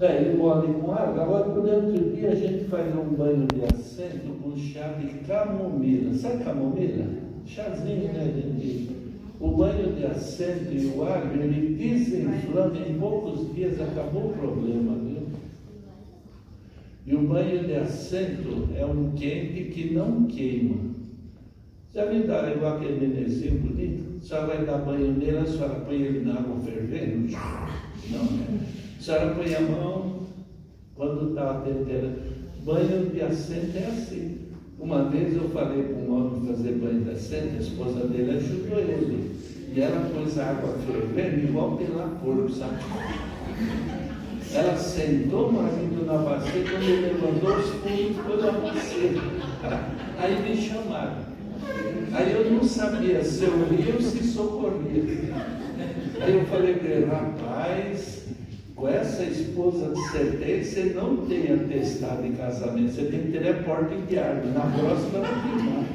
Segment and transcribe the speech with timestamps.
[0.00, 1.22] É, ele molha com água.
[1.22, 6.14] Agora, durante o dia, a gente faz um banho de assento com chá de camomila.
[6.14, 7.06] Sabe camomila?
[7.44, 8.90] Chazinho, né, gente?
[9.40, 14.96] O banho de assento e o alho, ele desinflama, em poucos dias acabou o problema,
[14.98, 15.28] viu?
[17.06, 20.76] E o banho de assento é um quente que não queima.
[21.92, 24.24] Já me dá igual aquele nenezinho bonito?
[24.24, 27.32] Senhora vai dar banho nele, a senhora põe ele na água fervendo?
[28.10, 28.77] Não, né?
[28.98, 30.26] A senhora põe a mão
[30.96, 32.38] quando está a temperatura.
[32.64, 34.38] Banho de assento é assim.
[34.78, 38.78] Uma vez eu falei para um homem fazer banho de assento, a esposa dele ajudou
[38.78, 39.36] ele.
[39.72, 42.78] E ela pôs a água fervendo igual pela porco, sabe?
[44.52, 49.10] Ela sentou o marido na bacia, quando ele levantou os pulos, ficou na bacia.
[50.18, 51.28] Aí me chamaram.
[52.12, 55.02] Aí eu não sabia se eu ria ou se socorria.
[56.20, 58.17] Aí eu falei para ele, rapaz,
[58.78, 63.48] com essa esposa de 70, você não tem atestado de casamento, você tem que ter
[63.48, 64.52] a porta em diário.
[64.52, 65.88] Na próxima não tem mais.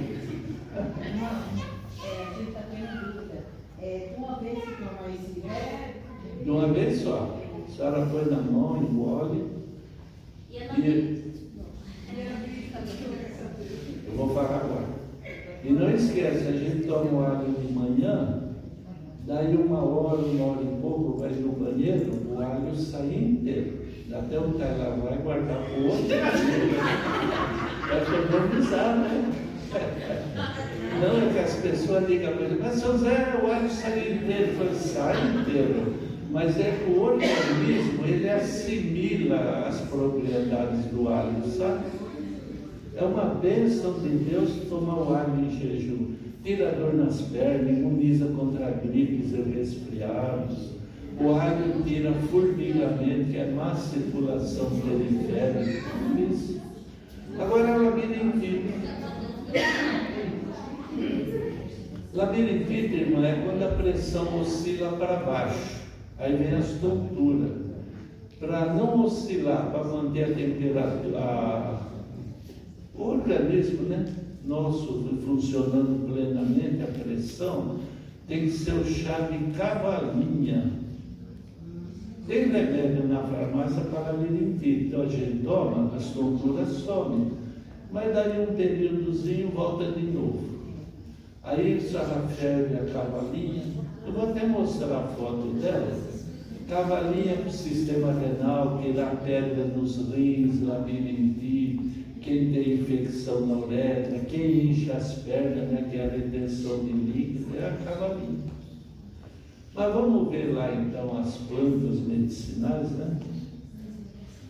[2.03, 3.45] É, a gente está tendo dúvida.
[3.81, 5.95] É, de uma vez que mamãe estiver.
[6.43, 7.39] De uma vez só.
[7.65, 9.45] A senhora põe na mão, engole.
[10.51, 11.13] E ela E
[14.07, 14.93] eu vou falar agora.
[15.63, 18.43] E não esquece, a gente toma o alho de manhã,
[19.25, 23.83] daí uma hora, uma hora e pouco, vai no banheiro, o alho sai inteiro.
[24.09, 26.07] Dá até um lá, vai guardar para o outro.
[27.87, 29.31] Vai economizar, né?
[31.01, 34.53] Não é que as pessoas ligam para mas seu Zé, o alho sai inteiro.
[34.57, 35.93] Falei, sai inteiro.
[36.29, 41.85] Mas é que o organismo, ele assimila as propriedades do alho, sabe?
[42.95, 46.13] É uma bênção de Deus tomar o alho em jejum.
[46.43, 50.72] Tira dor nas pernas, imuniza contra gripes e resfriados.
[51.19, 55.83] O alho tira formigamento, que é má circulação periférica.
[57.39, 58.73] Agora, a labirintite.
[62.13, 65.81] Labirintite, irmã, é quando a pressão oscila para baixo.
[66.19, 67.51] Aí vem as tonturas.
[68.39, 71.81] Para não oscilar, para manter a temperatura, a,
[72.93, 74.05] o organismo né,
[74.45, 77.79] nosso funcionando plenamente, a pressão,
[78.27, 80.82] tem que ser o chá de cavalinha.
[82.25, 87.31] Tem remédio na farmácia para labirintite, então a gente toma, as tonturas somem.
[87.91, 90.53] Mas daí um períodozinho volta de novo.
[91.43, 93.63] Aí ferve a cavalinha,
[94.05, 96.13] eu vou até mostrar a foto dela.
[96.69, 104.19] Cavalinha o sistema renal, que dá pedra nos rins, labirintite, quem tem infecção na uretra,
[104.19, 108.52] quem incha as pernas, né, que é a retenção de líquido, é a cavalinha.
[109.75, 113.17] Mas vamos ver lá então as plantas medicinais, né?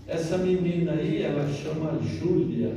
[0.05, 2.75] Essa menina aí, ela chama Júlia.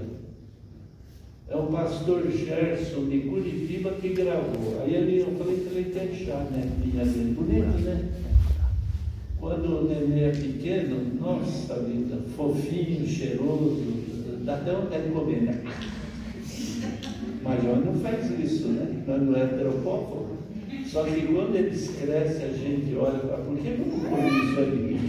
[1.49, 4.81] É o pastor Gerson de Curitiba que gravou.
[4.83, 6.71] Aí ele, eu falei que ele tem chá, né?
[6.83, 7.35] Tinha dele.
[7.35, 8.09] Bonito, né?
[9.39, 13.83] Quando o neném é pequeno, nossa vida, fofinho, cheiroso,
[14.45, 15.63] dá até vontade de comer, né?
[17.43, 19.05] Mas não faz isso, né?
[19.07, 20.36] Não é heteropófobo.
[20.87, 24.59] Só que quando eles crescem, a gente olha e fala, por que não como isso
[24.61, 25.01] aí?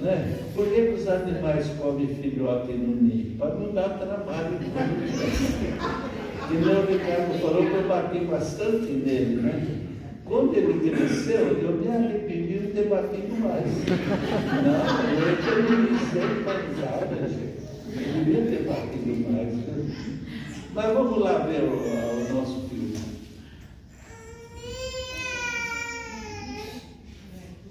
[0.00, 0.38] Né?
[0.54, 3.36] Por que os animais comem filhote no ninho?
[3.36, 4.58] Para não dar trabalho.
[6.48, 9.86] E meu Ricardo falou que eu bati bastante nele, né?
[10.24, 13.66] Quando ele cresceu, eu me arrependi de ter batido mais.
[14.62, 17.66] Não, eu economizei pancada, gente.
[17.96, 19.54] Eu devia ter batido mais.
[19.54, 19.96] Né?
[20.72, 22.94] Mas vamos lá ver o, o nosso filme.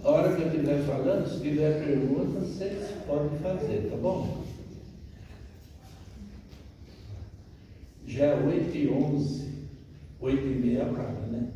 [0.04, 4.44] A hora que eu estiver falando, se tiver perguntas, vocês podem fazer, tá bom?
[8.08, 9.52] Já é 8 e 11,
[10.20, 11.52] 8 e meia acaba, né?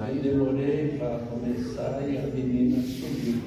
[0.00, 3.38] Aí demorei para começar e a menina subiu.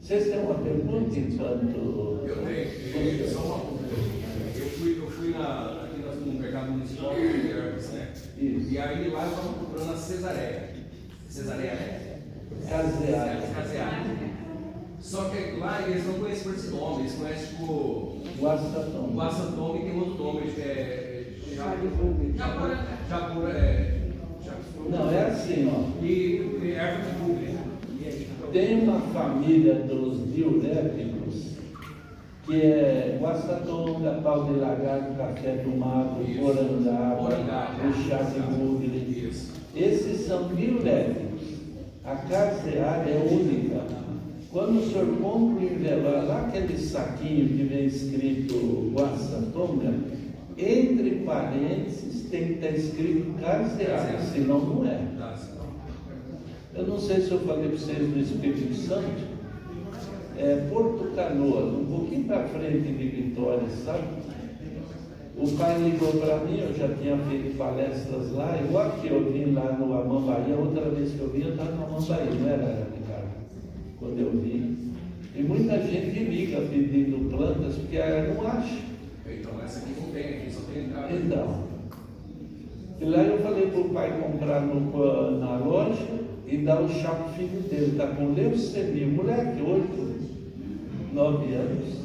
[0.00, 2.24] Vocês têm uma pergunta enquanto.
[2.24, 4.22] Eu tenho, só uma pergunta.
[4.56, 8.12] Eu fui, eu fui na, aqui no mercado municipal de ervas, né?
[8.38, 8.70] Isso.
[8.70, 10.68] E aí lá eu estava procurando a cesareia.
[11.28, 12.18] Cesareia é?
[12.68, 13.46] Caseada.
[13.54, 14.32] Caseada.
[15.00, 17.72] Só que lá eles não conhecem por esse nome, eles conhecem tipo.
[17.72, 19.10] O Guaçatão.
[19.14, 21.34] Guaçatome tem outro nome, que é.
[22.36, 22.78] Japura.
[23.08, 24.02] Japura, é.
[24.88, 26.04] Não, é assim, ó.
[26.04, 27.62] E, erva de pública.
[28.52, 31.52] Tem uma família dos diuréticos
[32.44, 38.91] que é guaçatonga, pau de lagarto, café tomado, porangaba, o chá de mugre.
[39.74, 41.40] Esses são diuréticos.
[42.04, 43.82] A caseária é única.
[44.50, 49.94] Quando o senhor compra o envelope, lá aquele saquinho que vem escrito guaçatonga,
[50.58, 55.00] entre parênteses tem que estar escrito caseária, senão não é.
[56.74, 59.26] Eu não sei se eu falei para vocês no Espírito Santo,
[60.38, 64.04] é, Porto Canoas, um pouquinho para frente de Vitória, sabe?
[65.42, 69.52] O pai ligou para mim, eu já tinha feito palestras lá, igual que eu vim
[69.52, 72.86] lá no Amambaí, a outra vez que eu vim eu estava no Amambaí, não era,
[72.96, 73.32] Ricardo?
[73.98, 74.92] Quando eu vim.
[75.34, 78.78] E muita gente liga pedindo plantas, porque não acha.
[79.26, 81.12] Então, essa aqui não tem, aqui só tem entrada.
[81.12, 81.64] Então.
[83.00, 87.10] E lá eu falei para o pai comprar no, na loja e dar o chá
[87.10, 90.20] para o filho dele, está com leucemia, moleque, oito,
[91.12, 92.01] nove anos.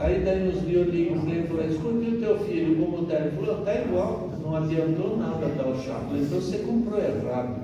[0.00, 3.02] Aí daí uns dias eu ligo para ele e falei, escuta o teu filho, como
[3.02, 3.16] está?
[3.16, 7.62] Ele falou, está igual, não adiantou nada dar o falei, então você comprou errado.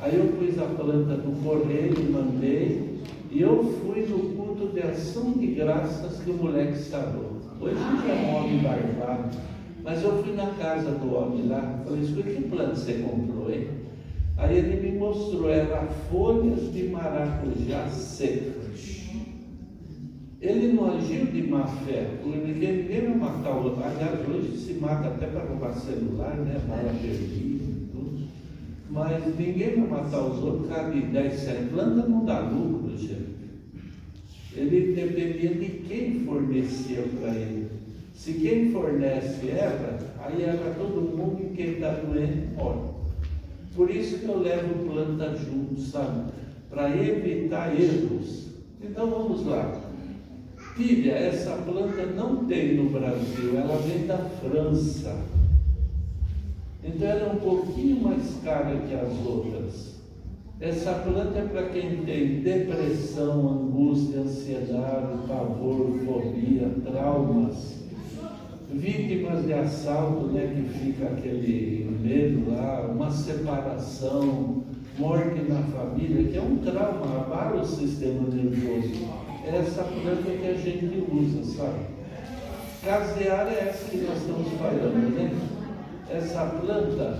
[0.00, 5.32] Aí eu pus a planta no correio, mandei, e eu fui no culto de ação
[5.32, 7.36] de graças que o moleque sarou.
[7.60, 9.36] Hoje já é um homem barbado.
[9.84, 13.68] Mas eu fui na casa do homem lá, falei, escuta, que planta você comprou, hein?
[14.36, 18.65] Aí ele me mostrou, era folhas de maracujá secas.
[20.46, 23.82] Ele não agiu de má fé, ninguém, ninguém vai matar o outro.
[23.82, 26.60] Aliás, hoje se mata até para roubar celular, né?
[26.68, 28.28] Bala perdida e tudo.
[28.88, 33.34] Mas ninguém vai matar os outros, cada de 10 cem planta não dá lucro, gente.
[34.54, 37.66] Ele dependia de quem fornecia para ele.
[38.14, 42.94] Se quem fornece erra, aí erra todo mundo e quem está doente morre.
[43.74, 46.30] Por isso que eu levo planta junto, sabe?
[46.70, 48.46] Para evitar erros.
[48.80, 49.85] Então vamos lá.
[50.76, 55.16] Filha, essa planta não tem no Brasil, ela vem da França.
[56.84, 59.94] Então ela é um pouquinho mais cara que as outras.
[60.60, 67.76] Essa planta é para quem tem depressão, angústia, ansiedade, pavor, fobia, traumas,
[68.70, 74.62] vítimas de assalto, né, que fica aquele medo lá, uma separação,
[74.98, 80.54] morte na família, que é um trauma, abala o sistema nervoso essa planta que a
[80.54, 81.96] gente usa, sabe?
[82.84, 85.32] Casear é essa que nós estamos falando, né?
[86.10, 87.18] Essa planta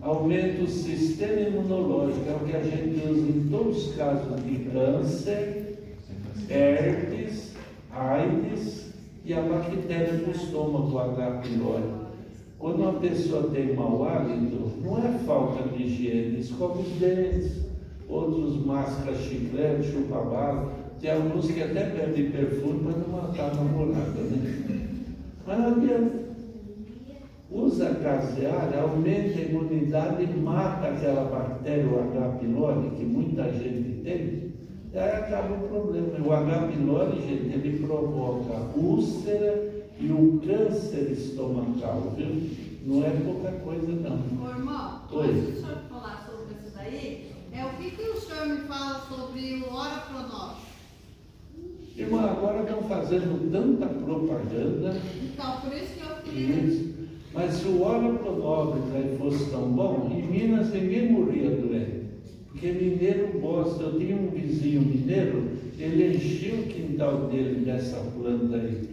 [0.00, 4.56] aumenta o sistema imunológico, é o que a gente usa em todos os casos de
[4.70, 5.78] câncer,
[6.48, 7.52] herpes,
[7.90, 8.92] AIDS
[9.24, 11.42] e a bactéria do estômago, H.
[11.42, 12.08] pylori.
[12.58, 17.52] Quando uma pessoa tem mau hálito, não é falta de higiene, escova os dentes,
[18.08, 23.54] outros masca chiclete, chupa bala, tem alguns que até pedem perfume para não matar a
[23.54, 24.88] namorada, né?
[25.46, 26.28] Mas não adianta.
[27.50, 32.38] Usa caseária, aumenta a imunidade e mata aquela bactéria, o H.
[32.38, 34.52] pylori, que muita gente tem,
[34.92, 36.26] e aí acaba o problema.
[36.26, 36.68] O H.
[36.68, 42.50] pylori, gente, ele provoca úlcera e o câncer estomacal, viu?
[42.84, 44.46] Não é pouca coisa, não.
[44.46, 45.28] Ô, irmão, Oi.
[45.28, 49.64] do senhor falar sobre isso daí, é o que, que o senhor me fala sobre
[49.66, 50.67] o Ora Pronóstico?
[51.98, 54.96] Irmã, agora estão fazendo tanta propaganda.
[55.20, 56.32] Então, por isso que eu.
[56.32, 56.94] Isso.
[57.34, 61.98] Mas se o óleo pronóbica fosse tão bom, em Minas ninguém morria doente.
[62.46, 63.82] Porque mineiro gosta.
[63.82, 65.44] Eu tinha um vizinho mineiro,
[65.78, 68.88] ele enchia o quintal dele dessa planta aí.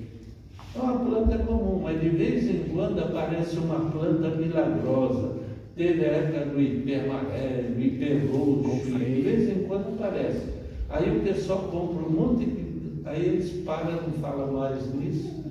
[0.76, 5.36] É uma planta comum, mas de vez em quando aparece uma planta milagrosa.
[5.76, 10.48] Teve a época do ipê amarelo, ipê roxo, de vez em quando aparece.
[10.90, 12.65] Aí o pessoal compra um monte de
[13.06, 15.44] Aí eles param, não falam mais nisso.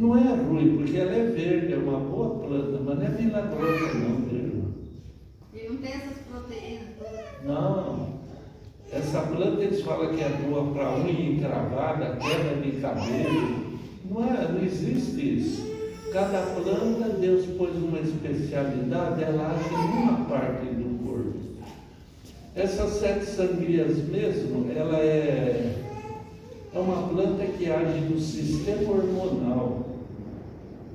[0.00, 3.94] Não é ruim, porque ela é verde, é uma boa planta, mas não é milagrosa
[3.94, 4.74] não, viu, irmão?
[5.54, 6.88] E não tem essas proteínas.
[7.44, 8.18] Não.
[8.92, 13.78] Essa planta eles falam que é boa para unha encravada, queda de cabelo.
[14.10, 15.68] Não é, não existe isso.
[16.12, 21.34] Cada planta, Deus pôs uma especialidade, ela age em uma parte do corpo.
[22.56, 25.87] Essas sete sangrias mesmo, ela é
[26.72, 29.86] é uma planta que age no sistema hormonal.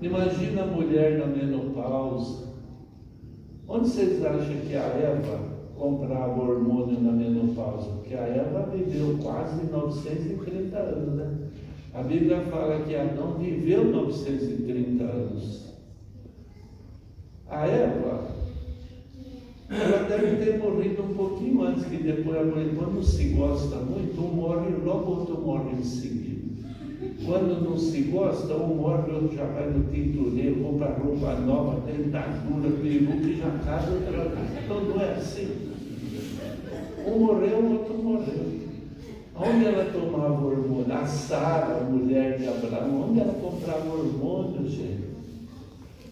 [0.01, 2.43] Imagina a mulher na menopausa.
[3.67, 5.39] Onde vocês acham que a Eva
[5.75, 7.89] comprava hormônio na menopausa?
[7.91, 11.37] Porque a Eva viveu quase 930 anos, né?
[11.93, 15.73] A Bíblia fala que Adão viveu 930 anos.
[17.47, 18.27] A Eva,
[19.69, 24.21] ela deve ter morrido um pouquinho antes, que depois a mulher, quando se gosta muito,
[24.21, 26.33] um morre logo outro morre em seguida.
[27.25, 32.69] Quando não se gosta, um morre, outro já vai no tintureiro, compra roupa nova, dentadura,
[32.81, 34.63] peru, que já casa outra vez.
[34.63, 35.47] Então não é assim.
[37.05, 38.63] Um morreu, outro morreu.
[39.35, 40.93] Onde ela tomava hormônio?
[40.93, 45.03] A Sara, a mulher de Abraão, onde ela comprava hormônio, gente?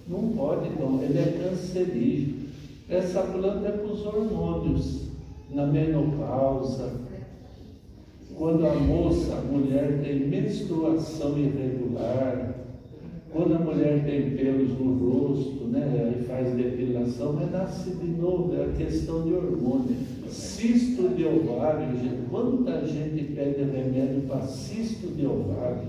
[0.08, 1.02] Não pode, não.
[1.04, 2.41] Ele é cancerígeno.
[2.92, 5.04] Essa planta é para os hormônios,
[5.50, 6.92] na menopausa,
[8.36, 12.54] quando a moça, a mulher tem menstruação irregular,
[13.32, 18.54] quando a mulher tem pelos no rosto, né, e faz depilação, mas nasce de novo,
[18.58, 19.96] é a questão de hormônio.
[20.28, 25.88] Cisto de ovário, gente, quanta gente pede remédio para cisto de ovário?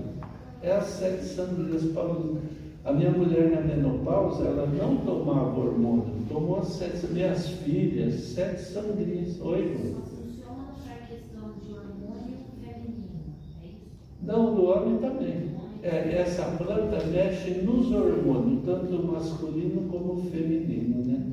[0.61, 2.62] É as sete sangrias paulinas.
[2.85, 9.39] A minha mulher na menopausa, ela não tomava hormônio, tomou sete, minhas filhas, sete sangrias.
[9.39, 13.87] Oi, Funciona para a questão de hormônio feminino, é isso?
[14.21, 15.53] Não, do homem também.
[15.81, 21.23] É, essa planta mexe nos hormônios, tanto masculino como feminino, né?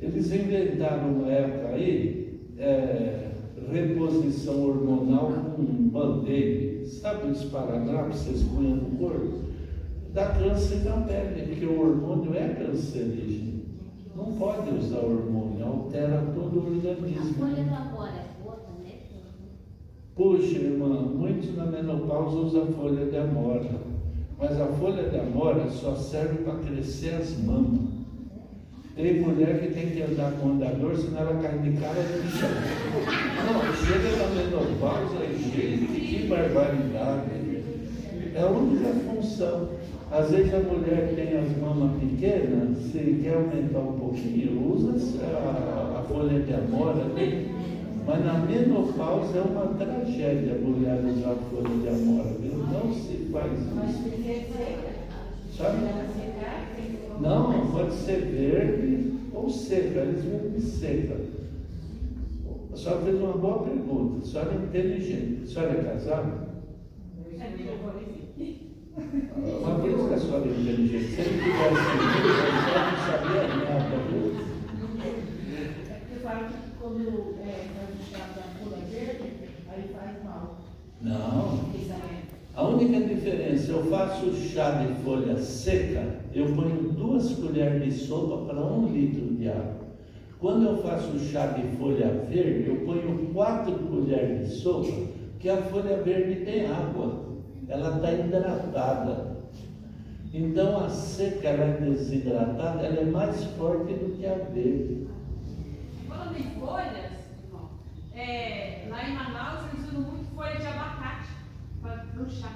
[0.00, 3.30] Eles inventaram uma época aí, é,
[3.72, 6.86] reposição hormonal com band-aid.
[6.86, 9.45] Sabe os paradrapos que vocês punham no corpo?
[10.16, 13.60] Dá câncer na pele, porque o hormônio é cancerígeno.
[14.16, 17.34] Não pode usar hormônio, altera todo o A organismo.
[17.34, 18.98] folha da amora é boa também?
[20.14, 23.68] Puxa, irmã, muitos na menopausa usam folha de amora,
[24.38, 27.80] mas a folha de amora só serve para crescer as mamas.
[28.94, 32.48] Tem mulher que tem que andar com andador, senão ela cai de cara no chão.
[33.52, 37.46] Não, chega na menopausa e gente, que barbaridade.
[38.34, 39.68] É a única função.
[40.10, 44.94] Às vezes a mulher tem as mamas pequenas, se quer aumentar um pouquinho, usa
[45.24, 47.52] a, a folha de amora, né?
[48.06, 52.56] Mas na menopausa é uma tragédia a mulher usar folha de amora, viu?
[52.56, 54.04] Não se faz isso.
[54.04, 55.56] que.
[55.56, 55.78] Sabe?
[55.78, 61.16] Que Não, pode ser verde ou seca, eles vêm de seca.
[62.72, 65.42] A senhora fez uma boa pergunta, a senhora é inteligente.
[65.42, 66.32] A senhora é casada?
[67.16, 67.42] Mas
[68.96, 71.04] por isso que a senhora é inteligente.
[71.04, 71.74] Se ele tivesse
[72.76, 74.46] não sabia nada, viu?
[75.88, 77.02] É porque fala que quando
[77.40, 79.32] é, o chá da folha verde,
[79.68, 80.58] aí faz mal.
[81.02, 81.60] Não.
[81.74, 82.16] Aí.
[82.54, 88.46] A única diferença, eu faço chá de folha seca, eu ponho duas colheres de sopa
[88.46, 89.86] para um litro de água.
[90.38, 94.90] Quando eu faço chá de folha verde, eu ponho quatro colheres de sopa,
[95.38, 97.26] que a folha verde tem água,
[97.68, 99.36] ela está hidratada.
[100.32, 105.08] Então a seca, ela é desidratada, ela é mais forte do que a verde.
[106.08, 107.12] Falando em folhas,
[107.44, 107.70] irmão,
[108.14, 111.30] é, lá em Manaus eles usam muito folha de abacate
[111.80, 112.50] para o chá.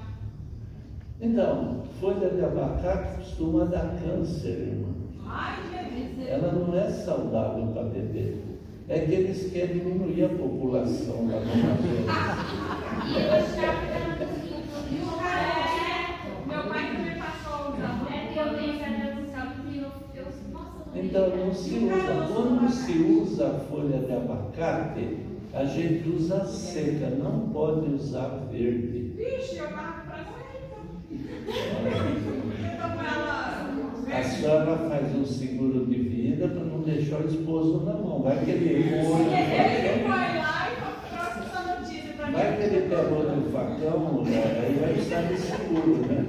[1.21, 4.95] Então, folha de abacate costuma dar câncer, irmão.
[5.27, 6.29] Ai, Jesus.
[6.29, 8.45] Ela não é saudável para beber.
[8.89, 12.11] É que eles querem diminuir a população lá no Amazonas.
[20.95, 22.29] Então não se usa.
[22.35, 25.19] Quando se usa a folha de abacate,
[25.55, 29.13] a gente usa seca, não pode usar verde.
[29.17, 30.19] Vixe, eu tava pra
[31.11, 33.61] Então ela.
[34.13, 38.23] A senhora faz um seguro de vida para não deixar o esposo na mão.
[38.23, 39.25] Vai que ele Ele foi morre.
[40.39, 40.77] lá e
[41.11, 42.35] trouxe essa notícia pra mim.
[42.91, 46.27] Ele pegou no facão, aí vai estar de seguro, né?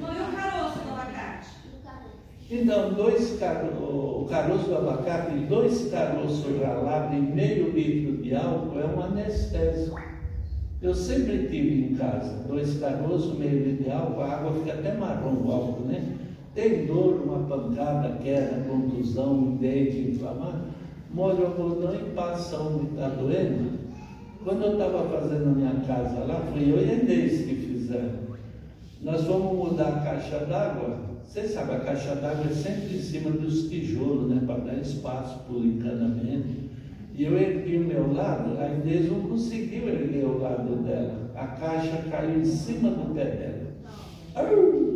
[0.00, 1.48] Não é o caroço do abacate.
[2.50, 8.34] Então, dois caro- o caroço do abacate e dois caroços ralados em meio litro de
[8.34, 10.00] álcool é um anestésico.
[10.80, 14.94] Eu sempre tive em casa dois caroços, meio litro de álcool, a água fica até
[14.94, 16.02] marrom o álcool, né?
[16.54, 20.62] Tem dor, uma pancada, queda, contusão, um dente inflamado,
[21.10, 23.87] molha o algodão e passa onde está doendo.
[24.48, 28.14] Quando eu estava fazendo a minha casa lá, fui eu e Inês que fizeram.
[29.02, 31.00] Nós vamos mudar a caixa d'água.
[31.22, 34.40] Você sabe, a caixa d'água é sempre em cima dos tijolos, né?
[34.46, 36.48] Para dar espaço para o encanamento.
[37.14, 41.30] E eu ergui o meu lado, a Inês não conseguiu erguer o lado dela.
[41.36, 43.68] A caixa caiu em cima do pé dela.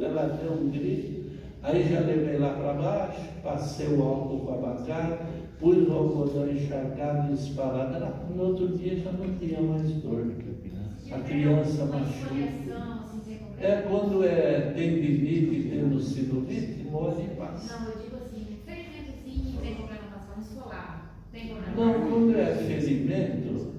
[0.03, 1.31] Ela deu um grito.
[1.63, 5.25] Aí já levei lá para baixo, passei o álcool com abacate,
[5.63, 7.95] pus o algodão encharcado e espalhado.
[7.95, 10.27] Ela, No outro dia já não tinha mais dor.
[11.13, 12.35] A criança machuca.
[13.61, 17.79] É quando é tendinite, tendinocilolite, molha e passa.
[17.79, 19.77] Não, eu digo assim, ferimento sim, tem.
[21.33, 21.75] Tem problema.
[21.77, 23.73] Não, quando é ferimento,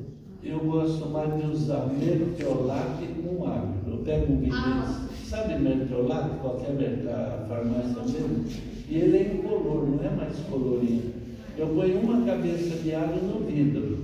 [0.44, 3.76] Eu gosto mais de usar mertiolate com água.
[3.88, 5.08] Eu pego um vidro, Ah.
[5.24, 8.46] sabe mertiolate, qualquer mercado, farmácia mesmo,
[8.90, 11.23] e ele é incolor, não é mais colorido.
[11.56, 14.00] Eu ponho uma cabeça de água no vidro,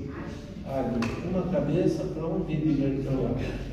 [0.67, 3.69] água, uma cabeça para um vidro de.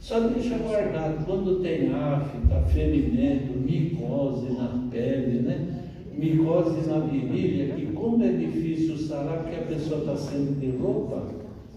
[0.00, 5.82] Só deixa guardado quando tem afta, ferimento, micose na pele, né?
[6.12, 11.24] Micose na virilha, que como é difícil sarar porque a pessoa está sendo de roupa,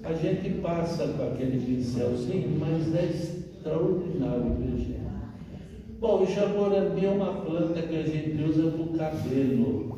[0.03, 4.99] a gente passa com aquele pincelzinho, mas é extraordinário, gente?
[6.01, 9.88] Bom, o jaborandi é uma planta que a gente usa para o cabelo.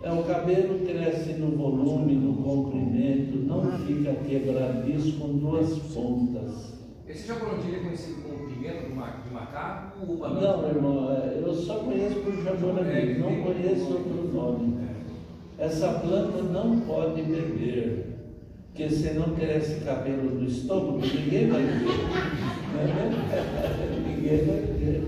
[0.00, 6.78] É, o cabelo cresce no volume, no comprimento, não fica quebradiço com duas pontas.
[7.08, 10.56] Esse jaborandi é conhecido como pimenta de macaco ou banana?
[10.58, 14.78] Não, irmão, é, eu só conheço por jaborandi, não conheço outro nome.
[15.58, 18.06] Essa planta não pode beber,
[18.68, 21.86] porque senão cresce cabelo no estômago, ninguém vai ver.
[22.74, 23.10] né?
[24.06, 25.04] ninguém vai ver.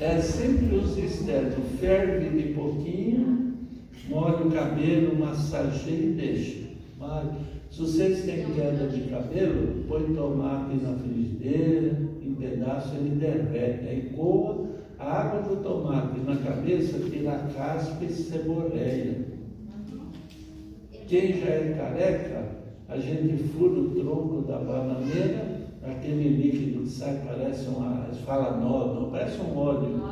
[0.00, 3.39] É sempre uso externo, ferve de pouquinho,
[4.10, 6.58] molha o cabelo, massageia e deixa.
[6.98, 7.30] Mas,
[7.70, 14.12] se vocês têm queda de cabelo, põe tomate na frigideira, em pedaço ele derrete, aí
[14.14, 19.24] coa a água do tomate na cabeça, tira a casca e seborreia.
[21.08, 22.48] Quem já é careca,
[22.86, 29.10] a gente fura o tronco da bananeira, aquele líquido que sai, parece uma, fala nódoa,
[29.10, 30.02] parece um óleo.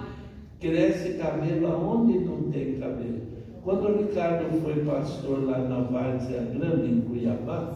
[0.58, 3.27] Cresce cabelo aonde não tem cabelo.
[3.68, 7.75] Quando o Ricardo foi pastor lá na Várzea Grande, em Cuiabá,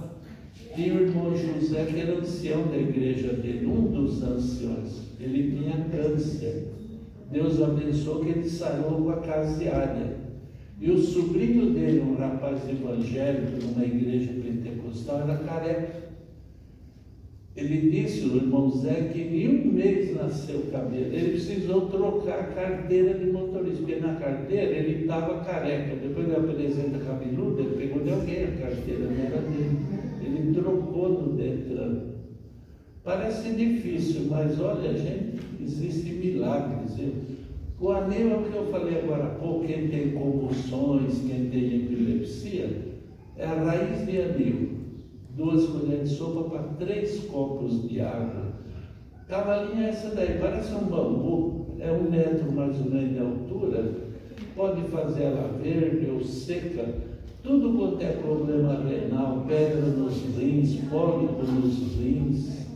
[0.75, 5.02] tinha o irmão José, que era ancião da igreja dele, um dos anciões.
[5.20, 6.72] Ele tinha câncer.
[7.30, 10.16] Deus abençoou que ele sarou com a casiária.
[10.80, 16.01] E o sobrinho dele, um rapaz evangélico numa igreja pentecostal, era careca.
[17.54, 21.12] Ele disse, o irmão Zé, que em um mês nasceu o cabelo.
[21.12, 25.97] Ele precisou trocar a carteira de motorista, porque na carteira ele estava careca.
[25.97, 29.79] Depois ele apresenta cabeludo, ele pegou de alguém a carteira, não era dele.
[30.24, 32.12] Ele trocou no Detran.
[33.05, 36.92] Parece difícil, mas olha, gente, existem milagres.
[37.79, 41.83] O anil é o que eu falei agora há pouco, quem tem convulsões, quem tem
[41.83, 42.70] epilepsia,
[43.37, 44.71] é a raiz de anil.
[45.37, 48.53] Duas colheres de sopa para três copos de água.
[49.27, 53.95] Cavalinha é essa daí, parece um bambu, é um metro mais ou menos de altura,
[54.55, 56.87] pode fazer ela verde ou seca,
[57.42, 62.66] tudo quanto é problema renal, pedra nos rins, pólipo nos rins.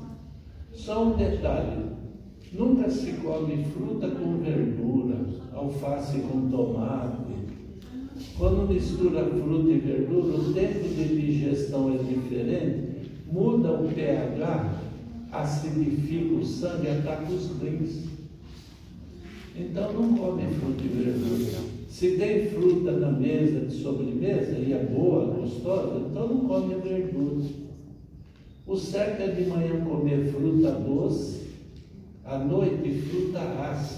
[0.73, 1.85] Só um detalhe,
[2.53, 7.26] nunca se come fruta com verdura, alface com tomate.
[8.39, 14.83] Quando mistura fruta e verdura, o tempo de digestão é diferente, muda o pH,
[15.33, 18.05] acidifica o sangue, ataca os rins.
[19.57, 21.77] Então não come fruta e verdura.
[21.89, 27.47] Se tem fruta na mesa de sobremesa e é boa, gostosa, então não come verdura.
[28.67, 31.47] O certo é de manhã comer fruta doce,
[32.23, 33.96] à noite fruta ácida.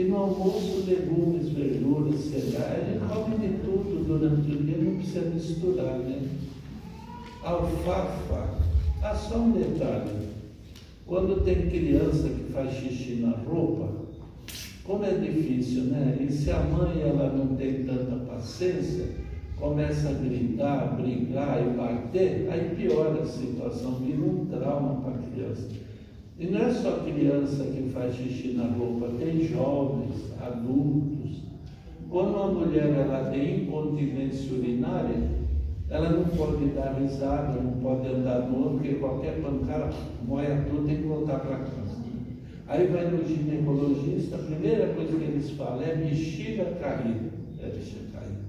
[0.00, 5.28] E no almoço, legumes, verduras, cereais, gente come de tudo durante o dia, não precisa
[5.28, 6.22] misturar, né?
[7.44, 8.48] Alfafa,
[9.02, 10.30] ah, só um detalhe.
[11.06, 13.90] Quando tem criança que faz xixi na roupa,
[14.84, 16.16] como é difícil, né?
[16.18, 19.04] E se a mãe ela não tem tanta paciência,
[19.58, 25.30] começa a gritar, brigar e bater, aí piora a situação, vira um trauma para a
[25.30, 25.89] criança.
[26.40, 31.42] E não é só criança que faz xixi na roupa, tem jovens, adultos.
[32.08, 35.16] Quando uma mulher ela tem incontinência urinária,
[35.90, 39.90] ela não pode dar risada, não pode andar no porque qualquer pancada
[40.26, 42.00] moia tudo tem que voltar para casa.
[42.68, 47.30] Aí vai no ginecologista, a primeira coisa que eles falam é bexiga caída.
[47.60, 48.40] É bexiga caída.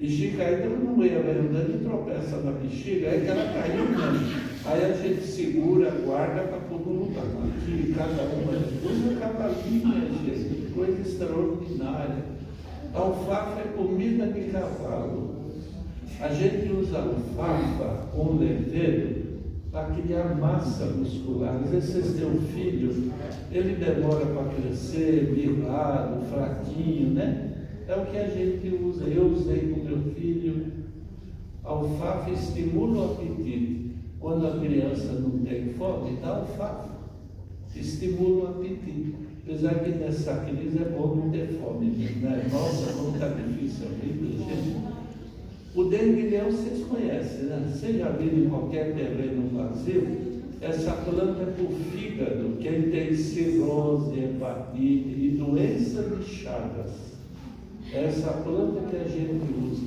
[0.00, 4.48] Bexiga caída, uma mulher vai andando e tropeça na bexiga, aí que ela caiu mesmo.
[4.64, 6.57] Aí a gente segura, guarda para
[7.18, 8.52] aqui, cada uma.
[8.90, 12.24] Usa cavalinha, gente, que coisa extraordinária.
[12.94, 15.36] Alfafa é comida de cavalo.
[16.20, 19.28] A gente usa alfafa com levedo
[19.70, 21.60] para criar massa muscular.
[21.62, 23.12] Às vezes vocês têm um filho,
[23.52, 27.52] ele demora para crescer, mirrado, fraquinho, né?
[27.86, 29.04] É o que a gente usa.
[29.04, 30.72] Eu usei com meu filho.
[31.62, 33.94] Alfafa estimula o apetite.
[34.18, 36.97] Quando a criança não tem fome, dá alfafa.
[37.74, 39.14] Estimula o apetite.
[39.44, 41.86] Apesar que nessa crise é bom não ter fome,
[42.20, 42.46] né?
[42.52, 44.76] Nossa, como está difícil a vida, gente.
[45.74, 47.72] O dengue-leão vocês conhecem, né?
[47.72, 50.28] Vocês já viram em qualquer terreno vazio?
[50.60, 56.90] Essa planta é para o fígado, quem tem cirrose, hepatite e doença de Chagas.
[57.92, 59.82] Essa planta que a gente usa.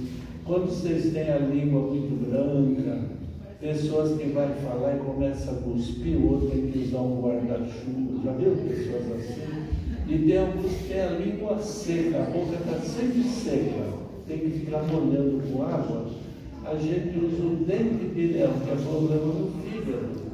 [0.46, 3.21] Quando vocês têm a língua muito branca,
[3.62, 8.24] pessoas que vai falar e começa a cuspir, o outro tem que usar um guarda-chuva.
[8.26, 9.42] Já viu pessoas assim?
[10.08, 13.84] E tem alguns que têm a língua seca, a boca está sempre seca,
[14.28, 16.08] tem que ficar molhando com água.
[16.66, 20.32] A gente usa o dente de leão, que é problema no fígado.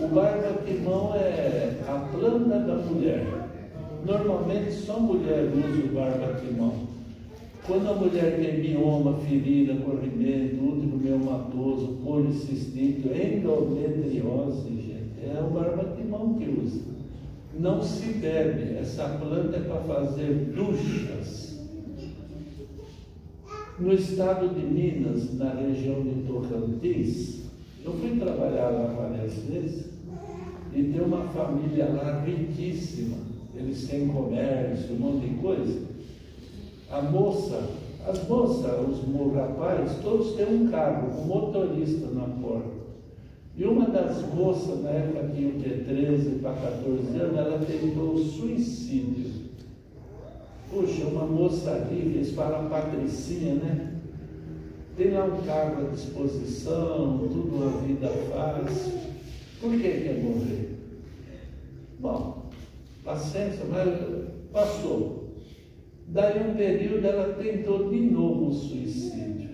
[0.00, 3.26] O barba-timão é a planta da mulher.
[4.04, 6.87] Normalmente só mulher usa o barba-timão.
[7.68, 16.32] Quando a mulher tem mioma, ferida, corrimento, útero miomatoso, policistite, endometriose, gente, é o barba-timão
[16.38, 16.80] que usa.
[17.60, 21.60] Não se bebe, essa planta é para fazer duchas.
[23.78, 27.42] No estado de Minas, na região de Tocantins,
[27.84, 29.90] eu fui trabalhar lá várias vezes
[30.74, 33.18] e tem uma família lá riquíssima.
[33.54, 35.97] Eles têm comércio, um monte de coisa.
[36.90, 37.68] A moça,
[38.06, 42.78] as moças, os rapazes, todos têm um carro, um motorista na porta.
[43.54, 48.16] E uma das moças, na época tinha o que 13 para 14 anos, ela tentou
[48.16, 49.48] suicídio.
[50.70, 53.94] Puxa, uma moça rica, eles falam patricinha, né?
[54.96, 58.92] Tem lá um cargo à disposição, tudo a vida fácil.
[59.60, 60.78] Por que quer morrer?
[61.98, 62.50] Bom,
[63.04, 65.17] paciência, mas passou.
[66.10, 69.50] Daí um período ela tentou de novo o suicídio.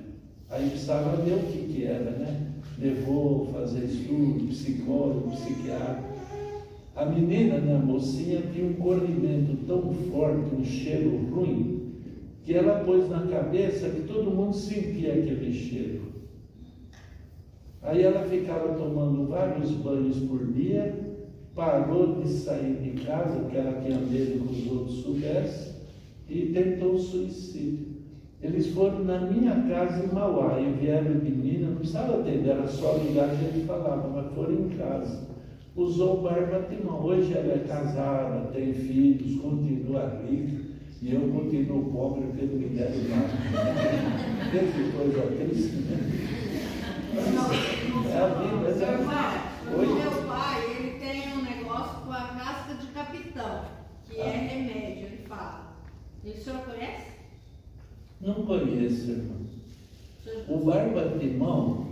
[0.49, 2.53] Aí precisava ver o que, que era, né?
[2.79, 6.15] Levou fazer estudo, psicólogo, psiquiatra.
[6.95, 11.93] A menina, né, a mocinha, tinha um corrimento tão forte, um cheiro ruim,
[12.45, 16.03] que ela pôs na cabeça que todo mundo sentia aquele cheiro.
[17.83, 20.95] Aí ela ficava tomando vários banhos por dia,
[21.55, 25.74] parou de sair de casa, porque ela tinha medo que os outros soubessem,
[26.29, 27.95] e tentou suicídio.
[28.43, 32.67] Eles foram na minha casa em Mauá e vieram de Minas, não precisava atender, era
[32.69, 35.29] só ligar que ele falava, mas foram em casa.
[35.75, 37.03] Usou barba timão.
[37.03, 40.63] Hoje ela é casada, tem filhos, continua rica.
[41.03, 43.29] E eu continuo pobre porque não me deram nada.
[44.51, 45.99] Que coisa triste, né?
[47.15, 48.93] É a vida, Seu né?
[48.93, 49.87] irmão, Oi?
[49.87, 53.65] o meu pai, ele tem um negócio com a casca de capitão,
[54.09, 54.31] que é Ah.
[54.31, 55.75] remédio, ele fala.
[56.25, 57.07] E o senhor conhece?
[58.21, 59.45] Não conheço, irmão.
[60.49, 61.87] O barba-timão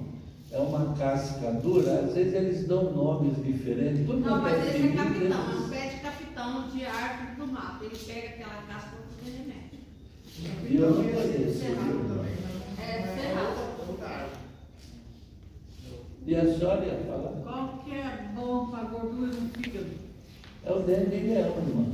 [0.51, 4.07] é uma casca dura, às vezes eles dão nomes diferentes.
[4.07, 7.47] Tudo Não, mas esse é pedido, capitão, é um pé de capitão de árvore do
[7.47, 7.85] mato.
[7.85, 9.81] Ele pega aquela casca para fazer remédio.
[10.68, 11.64] E eu não conheço.
[12.79, 13.73] É cerrado.
[16.25, 17.33] E a senhora ia falar?
[17.42, 20.01] Qual que é bom para gordura no fígado?
[20.64, 21.87] É o dente de leão, irmão.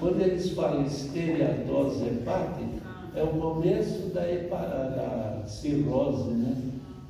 [0.00, 6.56] Quando eles falam estereatose hepática, é o começo da, da cirrose, né?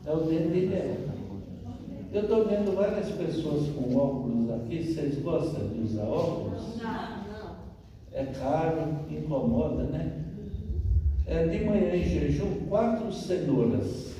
[0.06, 1.14] É o dente de leão.
[2.12, 4.84] Eu estou vendo várias pessoas com óculos aqui.
[4.84, 6.76] Vocês gostam de usar óculos?
[6.80, 7.56] Não, não.
[8.12, 10.12] É caro, incomoda, né?
[11.26, 14.12] É, de manhã em jejum, quatro cenouras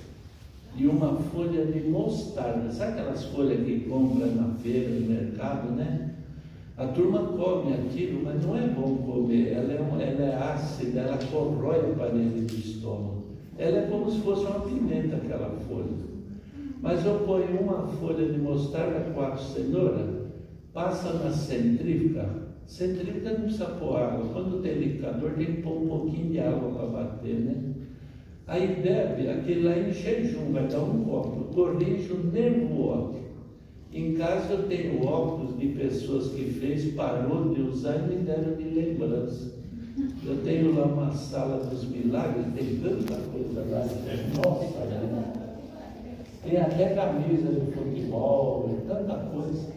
[0.77, 2.73] e uma folha de mostarda.
[2.73, 6.15] Sabe aquelas folhas que compra na feira, no mercado, né?
[6.77, 9.53] A turma come aquilo, mas não é bom comer.
[9.53, 13.23] Ela é, um- ela é ácida, ela corrói a parede do estômago.
[13.57, 16.05] Ela é como se fosse uma pimenta, aquela folha.
[16.83, 20.07] Mas eu ponho uma folha de mostarda, quatro cenouras,
[20.73, 22.29] passa na centrífuga.
[22.67, 24.27] Centrífuga não precisa pôr água.
[24.33, 27.55] Quando tem liquidificador, tem que pôr um pouquinho de água para bater, né?
[28.49, 31.55] Aí bebe, aquele lá em jejum, vai dar um copo.
[31.55, 33.24] Corrige o nervo óptico.
[33.95, 38.57] Em casa eu tenho óculos de pessoas que fez, parou de usar e me deram
[38.57, 39.55] de lembrança.
[40.27, 43.87] Eu tenho lá uma sala dos milagres, tem tanta coisa lá.
[44.37, 45.33] Nossa, né?
[46.43, 49.73] Tem até camisa de futebol, tanta coisa.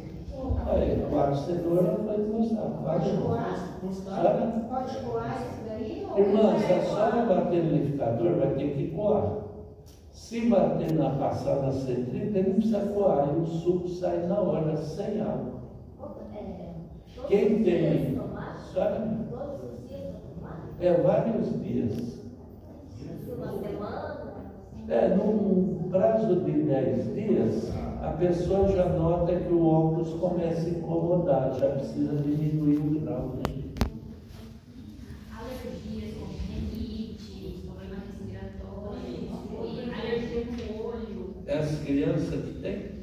[0.65, 2.69] Aí, quatro cenouras vai mostrar.
[2.83, 3.11] Quatro.
[3.93, 4.65] Senhora?
[4.67, 6.07] Pode coar isso daí?
[6.09, 7.27] ou Irmã, se a senhora coar?
[7.27, 9.46] bater no liquidificador, vai ter que coar.
[10.17, 15.21] Se bater na passada centrífuga, não precisa coar, e o suco sai na hora, sem
[15.21, 15.61] água.
[16.33, 18.15] É, Quem tem?
[18.15, 18.57] tomar?
[18.59, 19.17] Senhora?
[19.29, 20.69] Todos os dias tomar?
[20.81, 22.19] É vários dias.
[23.27, 24.17] Uma semana?
[24.89, 30.71] É, num prazo de 10 dias, a pessoa já nota que o óculos começa a
[30.71, 33.35] incomodar, já precisa diminuir o grau.
[33.37, 33.43] Né?
[35.31, 39.37] Alergias como rinite, problema respiratório.
[42.07, 42.97] Crianças que tem?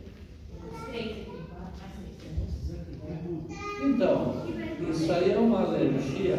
[3.83, 4.47] Então,
[4.89, 6.39] isso aí é uma alergia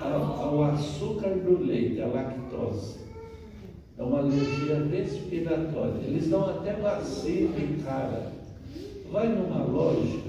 [0.00, 3.00] ao, ao açúcar do leite, à lactose.
[3.98, 6.00] É uma alergia respiratória.
[6.06, 8.32] Eles dão até vacina em cara.
[9.12, 10.20] Vai numa loja,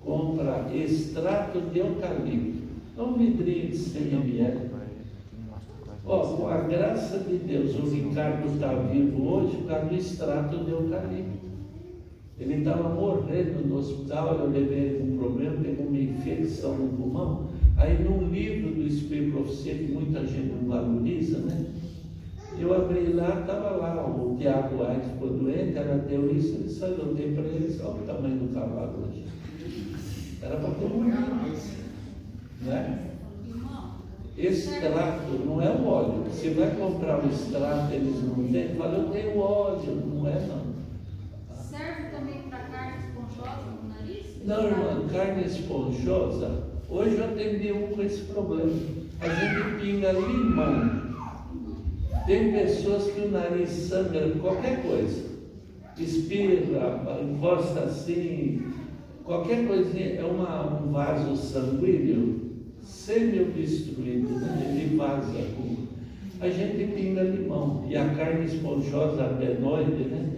[0.00, 2.60] compra extrato de eucalipto.
[2.98, 4.69] É um vidrinho de 100 ml.
[6.10, 10.72] Com a graça de Deus, o Ricardo está vivo hoje por causa do extrato de
[10.72, 11.46] eucalipto.
[12.36, 16.88] Ele estava morrendo no hospital, eu levei ele com um problema, pegou uma infecção no
[16.96, 17.50] pulmão.
[17.76, 21.66] Aí num livro do Espírito Profecia, que muita gente não valoriza, né?
[22.58, 26.96] Eu abri lá, estava lá, o Tiago Aires ficou doente, ela deu isso, ele saiu,
[26.96, 29.26] eu dei para ele, olha o tamanho do cavalo hoje.
[30.42, 31.20] Era para ter morrido.
[32.62, 33.09] Né?
[34.36, 36.24] Extrato não é o óleo.
[36.30, 41.54] Você vai comprar o extrato, eles não têm, fala, eu tenho óleo, não é não.
[41.54, 44.26] serve também para carne esponjosa no nariz?
[44.44, 48.72] Não, irmã, carne esponjosa, hoje eu atendi um com esse problema.
[49.20, 51.10] A gente pinga limão.
[52.26, 55.30] Tem pessoas que o nariz sangra qualquer coisa.
[55.98, 58.72] Espirra, encosta assim,
[59.24, 62.49] qualquer coisinha, é uma, um vaso sanguíneo
[62.82, 64.76] semi-obstruído, né?
[64.82, 65.32] ele vaza.
[65.56, 65.88] com-
[66.40, 67.84] A gente pinga limão.
[67.88, 70.30] E a carne esponjosa, adenoide, né?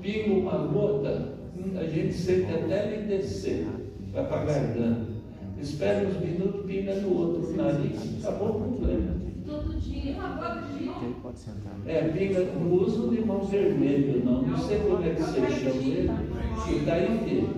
[0.00, 1.34] pinga uma gota,
[1.78, 3.66] a gente sente até ele descer,
[4.12, 5.14] vai para a garganta.
[5.60, 9.14] Espera uns minutos, pinga no outro nariz, acabou o problema.
[9.46, 10.14] Todo dia.
[10.14, 11.22] Uma gota de limão.
[11.86, 15.82] É, pinga, não usa o limão vermelho, não, não sei como é que você chama
[15.82, 16.10] ele,
[16.66, 17.48] que tá inteiro.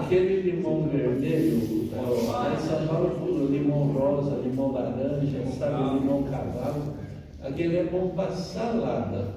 [0.00, 6.94] Aquele limão vermelho, em São Paulo, o limão rosa, limão laranja, sabe, limão cavalo,
[7.42, 9.28] aquele é bom para salada,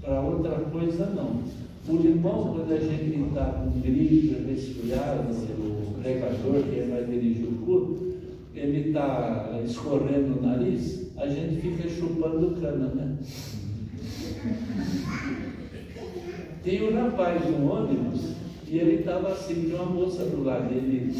[0.00, 1.40] para outra coisa não.
[1.88, 7.64] O limão, quando a gente está com gripe, resfriado, o pregador que vai dirigir o
[7.64, 8.10] culto,
[8.54, 13.16] ele está escorrendo o nariz, a gente fica chupando cana, né?
[16.62, 18.34] Tem um rapaz no ônibus
[18.68, 21.12] e ele estava assim, tinha uma moça do lado dele.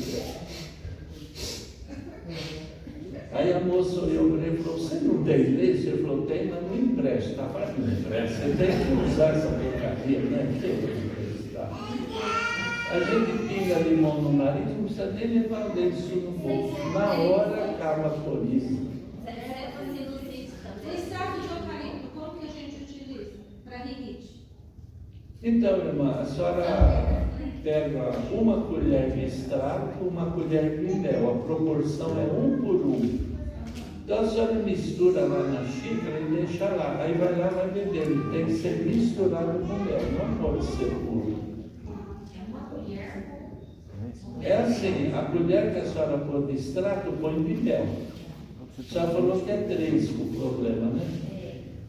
[3.33, 5.87] Aí a moça olhou para ele e falou, você não tem leite?
[5.87, 7.35] Ele falou, tem, mas não empresta.
[7.35, 10.59] Tá, mas não empresta, você tem que usar essa porcaria, né?
[10.61, 11.71] Que emprestar?
[12.90, 16.88] A gente pinga limão no nariz, não precisa nem levar o dedo no bolso.
[16.93, 18.90] Na hora acaba por isso.
[19.25, 20.95] Serve para sinusite O também.
[20.97, 23.31] extrato de eucalipto, como que a gente utiliza?
[23.64, 24.40] Para rinite?
[25.42, 27.26] Então, irmã, a senhora
[27.64, 31.31] pega uma colher de extrato, uma colher de mel.
[31.31, 33.31] A proporção é um por um.
[34.05, 37.00] Então a senhora mistura lá na xícara e deixa lá.
[37.00, 38.31] Aí vai lá vai bebendo.
[38.31, 41.38] Tem que ser misturado com mel, não pode ser puro.
[44.42, 47.87] É assim, a colher que a senhora põe de extrato, põe de mel.
[48.79, 51.30] A senhora falou que é três o problema, né?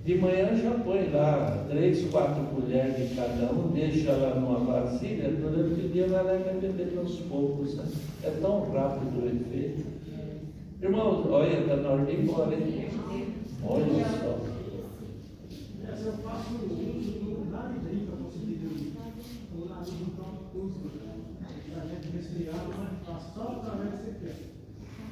[0.04, 5.30] De manhã já põe lá três, quatro colheres de cada um, deixa lá numa vasilha,
[5.30, 7.76] durante o dia vai lá e vai bebendo aos poucos.
[7.76, 7.86] Né?
[8.24, 9.86] É tão rápido o efeito.
[10.82, 12.90] Irmãos, olha, está na hora de ir embora, hein?
[13.64, 14.40] Olha só.
[15.92, 18.58] Essa eu faço no nariz aí para conseguir
[19.54, 20.80] o nariz não tão curto.
[21.78, 24.51] A gente resfriado, mas faz só para ver se quer.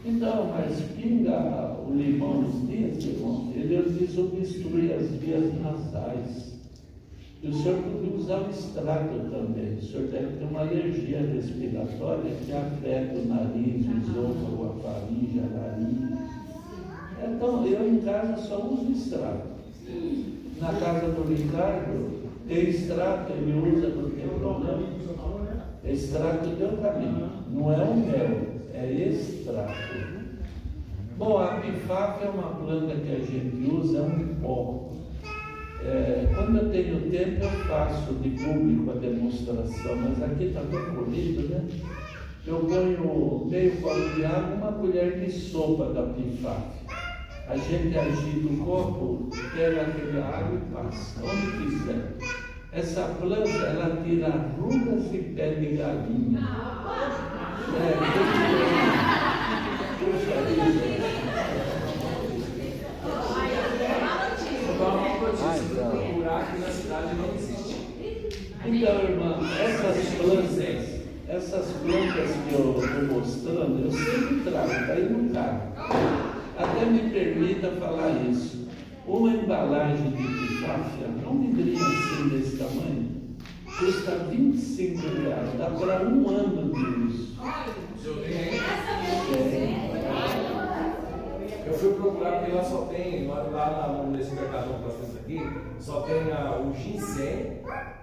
[0.06, 6.60] Então, mas pinga o limão nos dias, irmão, ele desobstrui as vias nasais.
[7.42, 9.76] E o senhor podia usar o extrato também.
[9.76, 15.40] O senhor deve ter uma alergia respiratória que afeta o nariz, o esôfago, a faringe,
[15.40, 16.20] a nariz.
[17.22, 19.48] Então, eu em casa só uso extrato.
[20.60, 24.84] Na casa do Ricardo, tem extrato, ele usa, não tem problema.
[25.00, 25.62] Senhor falou, né?
[25.86, 27.30] Extrato de eucalipto.
[27.52, 28.49] Não é o mel,
[28.80, 30.20] é extrato.
[31.18, 34.90] Bom, a pifáfia é uma planta que a gente usa, é um pó.
[35.84, 40.96] É, quando eu tenho tempo, eu faço de público a demonstração, mas aqui está tão
[40.96, 41.62] corrido, né?
[42.48, 46.80] Eu ponho meio copo de água, uma colher de sopa da pifáfia.
[47.48, 52.14] A gente agita o copo, pega aquele água e passa, onde quiser.
[52.72, 56.40] Essa planta, ela tira rugas e pele de galinha.
[57.72, 58.10] Não.
[68.66, 75.10] Então, irmã, essas plantas, essas plantas que eu estou mostrando, eu sempre trago, está aí
[75.10, 75.62] no carro.
[76.58, 78.68] Até me permita falar isso.
[79.08, 83.09] Uma embalagem de pifáfia, um vidrinho assim desse tamanho,
[83.80, 85.50] custa 25 reais.
[85.58, 87.40] Dá para um ano de uso.
[87.96, 88.60] O senhor tem aí?
[89.36, 89.90] É.
[91.66, 95.40] Eu fui procurar porque lá só tem, lá, lá nesse mercadão que nós temos aqui,
[95.80, 97.62] só tem a, o ginseng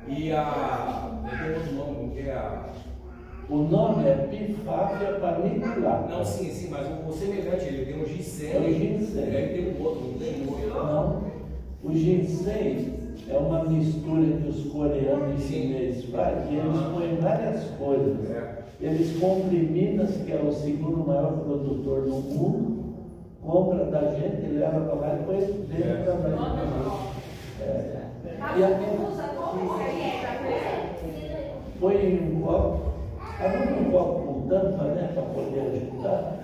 [0.08, 1.20] e a.
[1.28, 2.68] Tem outro nome, como que é a.
[3.48, 6.08] O nome é pifáfia paniculata.
[6.08, 8.52] Não, sim, sim, mas o semelhante, ele tem o ginseng.
[8.52, 9.30] É o ginseng.
[9.30, 10.68] E aí tem um outro, não tem um outro.
[10.68, 11.26] Não.
[11.82, 12.95] O ginseng
[13.28, 18.30] é uma mistura que os coreanos e chineses fazem e eles põem várias coisas.
[18.30, 18.56] É.
[18.80, 22.84] Eles compram Minas, que é o segundo maior produtor do mundo,
[23.42, 26.04] compra da gente, leva para lá e põe dentro É.
[26.04, 26.38] também.
[27.60, 28.06] É.
[28.58, 28.86] E aqui,
[31.80, 32.80] põe em um copo,
[33.40, 36.36] abre um copo com tampa, né, para poder ajudar.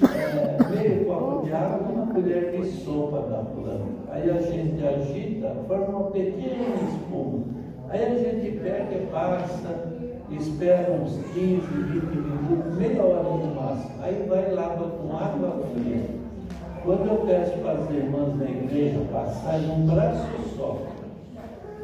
[0.00, 3.97] É, meio copo de água e uma colher de sopa da planta.
[4.10, 7.44] Aí a gente agita, forma uma pequena espuma.
[7.90, 9.88] Aí a gente pega e passa,
[10.30, 13.92] espera uns 15, 20 minutos, meia hora no máximo.
[14.02, 16.18] Aí vai lava com água fria.
[16.84, 20.78] Quando eu peço para as irmãs da igreja passar num braço só,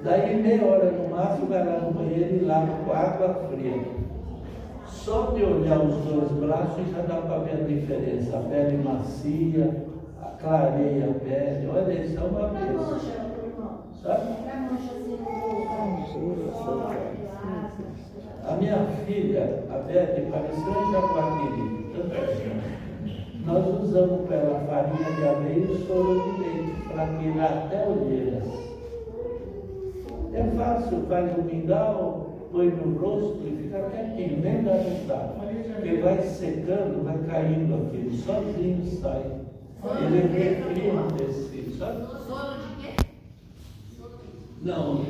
[0.02, 3.82] daí meia hora no máximo vai lá no banheiro e lava com água fria.
[4.86, 8.38] Só de olhar os dois braços já dá para ver a diferença.
[8.38, 9.84] A pele macia,
[10.44, 11.68] clareia a pele.
[11.68, 13.00] Olha, isso é uma bênção.
[14.02, 14.44] Sabe?
[18.46, 21.64] A minha filha, a Beth, pareceu um jaguatiri,
[22.36, 22.84] gente.
[23.46, 28.44] Nós usamos para ela farinha de aveia e soro de leite para tirar até olheiras.
[30.34, 35.32] É fácil, faz o mingau, põe no rosto e fica quietinho, nem dá vontade.
[35.74, 39.43] Porque vai secando, vai caindo aquilo, sozinho sai.
[39.86, 42.06] Ele refria o tecido, sabe?
[42.26, 42.94] Soro de quê?
[44.62, 45.04] Não,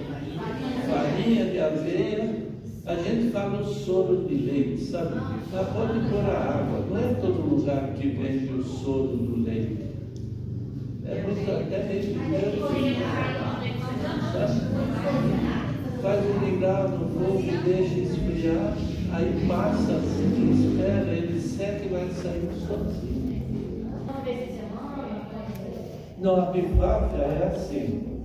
[0.88, 2.44] farinha de aveia,
[2.84, 5.14] a gente fala o soro de leite, sabe?
[5.52, 9.84] Mas pode pôr a água, não é todo lugar que vende o soro do leite.
[11.06, 11.78] É muito até
[14.32, 14.60] sabe?
[16.02, 18.76] Faz o mingau no fogo, deixa esfriar,
[19.12, 23.03] aí passa assim, espera, ele seca e vai saindo sozinho.
[23.03, 23.03] Uma
[26.24, 28.22] Não, a pifáfia é assim.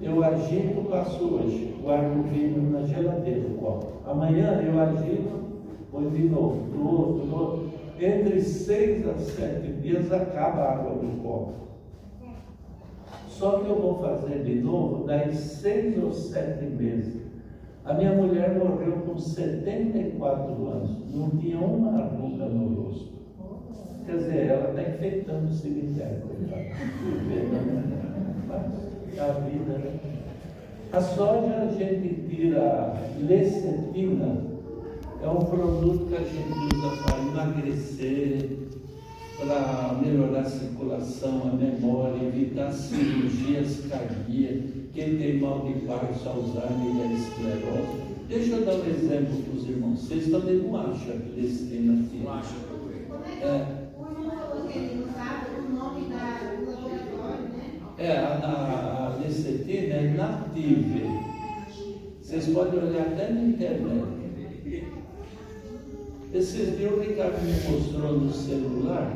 [0.00, 3.88] Eu agito, passo hoje, guardo o vinho na geladeira, copo.
[4.06, 5.44] Amanhã eu agito,
[5.92, 7.70] põe de novo, do outro, do outro.
[8.00, 11.52] Entre seis a sete dias acaba a água do copo.
[13.28, 17.20] Só que eu vou fazer de novo daí seis ou sete meses.
[17.84, 23.12] A minha mulher morreu com 74 anos, não tinha uma ruga no rosto.
[24.06, 26.64] Quer dizer, ela está enfeitando o cemitério, coitada.
[28.48, 29.98] Mas a vida, né?
[30.92, 34.36] A soja a gente tira lecetina,
[35.22, 38.48] é um produto que a gente usa para emagrecer,
[39.38, 47.10] para melhorar a circulação, a memória, evitar cirurgias cardíacas, quem tem mal de Parkinson, Alzheimer
[47.10, 48.06] e esclerose.
[48.28, 50.00] Deixa eu dar um exemplo para os irmãos.
[50.02, 52.18] Vocês também não acham lecitina aqui?
[52.24, 52.32] Não.
[53.08, 53.66] Como é que É.
[53.98, 57.64] o irmão falou que ele não sabe o nome da, do laboratório, né?
[58.06, 61.10] É, a, a, a lecetina é native.
[62.22, 64.06] Vocês podem olhar até na internet.
[66.32, 69.12] Esses dias o Ricardo me mostrou no celular.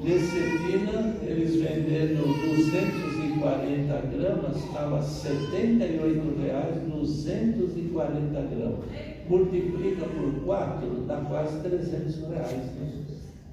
[0.00, 2.22] Lecetina, eles vendendo
[2.54, 8.84] 240 gramas, estava 78 reais, 240 gramas.
[9.28, 12.52] Multiplica por 4, dá quase 300 reais.
[12.52, 12.92] Né?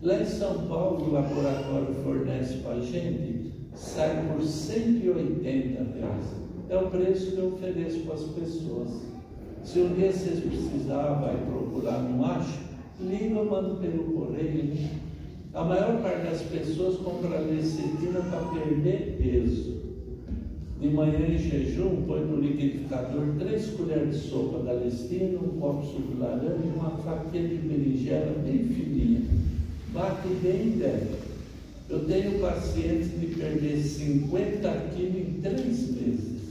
[0.04, 3.45] Lá em São Paulo, o laboratório fornece para a gente,
[3.76, 6.26] sai por 180 reais.
[6.70, 8.90] É o preço que eu ofereço para as pessoas.
[9.64, 12.60] Se um dia vocês precisarem, vai procurar, não acha,
[13.00, 14.74] liga, eu mando pelo correio.
[15.54, 19.76] A maior parte das pessoas compra lecitina para perder peso.
[20.80, 25.82] De manhã em jejum, põe no liquidificador três colheres de sopa da lecitina, um copo
[25.82, 29.22] de suco de laranja e uma fatia de berinjela bem fininha.
[29.94, 31.25] Bate bem bebe.
[31.88, 36.42] Eu tenho pacientes de perder 50 quilos em três meses.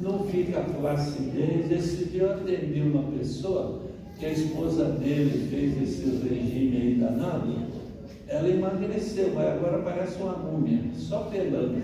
[0.00, 1.70] Não fica flacidez.
[1.70, 3.82] Esse dia eu atendi uma pessoa
[4.18, 7.54] que a esposa dele fez esse regime aí danado.
[8.26, 11.76] Ela emagreceu, mas agora parece uma múmia, só pelando.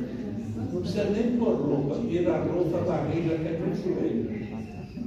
[0.72, 4.30] Não precisa nem pôr roupa, tira a roupa, a barriga até no joelho.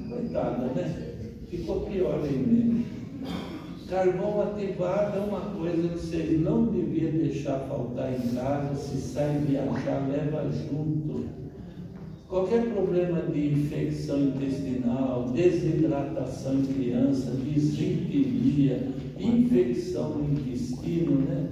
[0.09, 1.13] Coitada, né?
[1.49, 2.83] Ficou pior ainda.
[3.93, 8.73] Carvão ativado é uma coisa que vocês não deviam deixar faltar em casa.
[8.73, 11.25] Se sai viajar, leva junto.
[12.27, 18.81] Qualquer problema de infecção intestinal, desidratação em criança, disenteria,
[19.19, 21.49] infecção no intestino, né?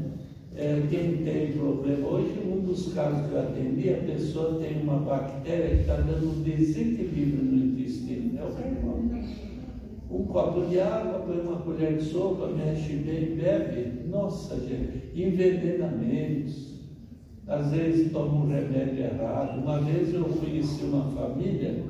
[0.56, 4.98] É, quem tem problema, hoje um dos casos que eu atendi, a pessoa tem uma
[4.98, 9.12] bactéria que está dando desequilíbrio no intestino, é o carvão.
[10.10, 14.08] Um copo de água, põe uma colher de sopa, mexe bem, bebe.
[14.10, 16.72] Nossa, gente, envenenamentos.
[17.48, 19.60] Às vezes toma um remédio errado.
[19.60, 21.84] Uma vez eu conheci uma família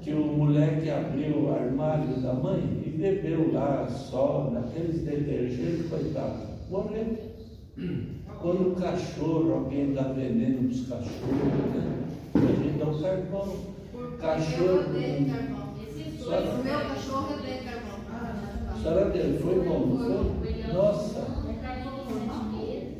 [0.00, 6.48] que o moleque abriu o armário da mãe e bebeu lá só, naqueles detergentes, coitado,
[6.70, 7.16] morreu.
[8.40, 12.04] Quando o cachorro, alguém dá veneno para os cachorros, né?
[12.34, 13.56] A gente dá o carvão.
[14.18, 14.84] Cachorro.
[16.18, 17.62] Só- O meu cachorro odeia
[18.78, 20.72] A senhora dele foi bom, foi?
[20.72, 21.26] Nossa!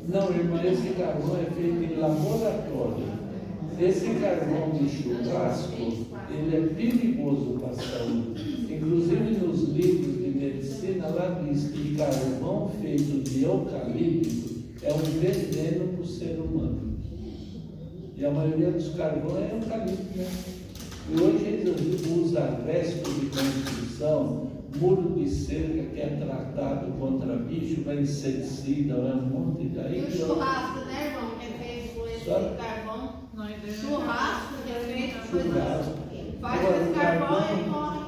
[0.09, 3.05] Não, irmã, esse carvão é feito em laboratório.
[3.79, 8.67] Esse carvão de churrasco, ele é perigoso para a saúde.
[8.69, 15.93] Inclusive nos livros de medicina, lá diz que carvão feito de eucalipto é um veneno
[15.93, 16.97] para o ser humano.
[18.17, 20.27] E a maioria dos carvões é eucalipto, né?
[21.09, 27.83] E hoje eles usam resto de construção, muro de cerca que é tratado contra bicho,
[27.83, 30.03] vai inseticida, vai um monte E daí.
[30.03, 31.31] o churrasco, né, irmão?
[31.39, 33.19] Que é feito com esse carvão.
[33.39, 35.99] É Churrasco que é feito com Churrasco.
[36.41, 37.99] Faz o carvão e morre.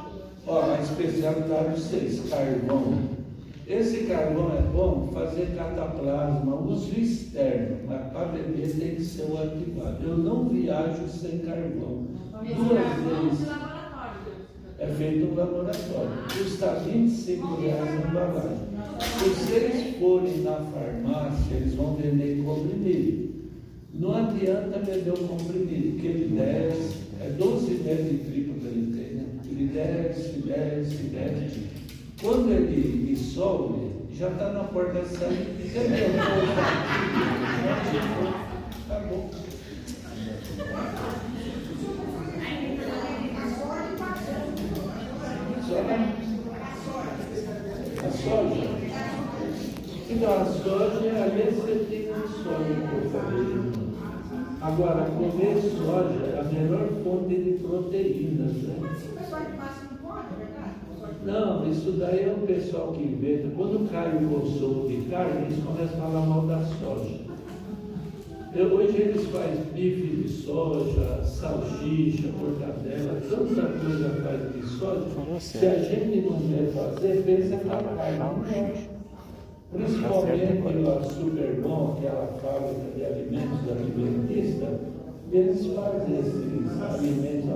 [0.47, 3.21] Ó, a especialidade de vocês, carvão.
[3.67, 9.37] Esse carvão é bom fazer cataplasma, uso externo, mas para beber tem que ser o
[9.41, 10.03] ativado.
[10.03, 12.07] Eu não viajo sem carvão.
[12.43, 13.47] Duas carvão vezes.
[14.81, 16.09] É feito no laboratório.
[16.35, 18.57] Custa 25 reais a embalagem.
[18.99, 23.29] Se vocês forem na farmácia, eles vão vender comprimido.
[23.93, 28.97] Não adianta vender o comprimido, porque ele desce, é 12 metros de triplo que ele
[28.97, 29.25] tem, né?
[29.45, 31.61] Ele desce, desce, desce.
[32.19, 35.27] Quando ele dissolve, já está na porta da.
[35.27, 36.09] Entendeu?
[38.89, 39.29] Acabou.
[45.67, 45.77] Só
[48.05, 48.69] a soja.
[50.23, 53.71] A soja, às você tem a soja que eu falei.
[54.61, 58.75] Agora, comer soja é a melhor fonte de proteínas, né?
[61.25, 63.49] Não, isso daí é o pessoal que inventa.
[63.55, 67.19] Quando cai o consumo de carne, eles começam a falar mal da soja.
[68.53, 75.05] Eu- hoje eles fazem bife de soja, salsicha, mortadela, tanta coisa faz de soja.
[75.39, 78.90] Se a gente não quer fazer, pensa na carne.
[79.71, 84.79] Principalmente a Superbom, aquela fábrica de alimentos alimentista,
[85.31, 87.49] eles fazem esses alimentos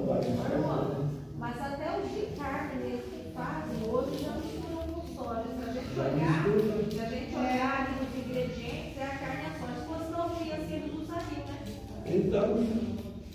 [0.65, 0.97] soja.
[1.37, 5.43] Mas até os de carne mesmo que fazem, hoje já misturam com soja.
[5.59, 6.45] Se a gente olhar,
[6.89, 9.75] se a gente olhar ali nos ingredientes, é a carne e a soja.
[9.81, 11.59] Se fosse novinha assim, eles usariam, né?
[12.05, 12.45] Então,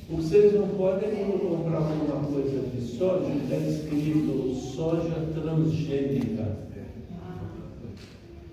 [0.09, 6.70] vocês não podem, comprar alguma coisa de soja, está escrito soja transgênica.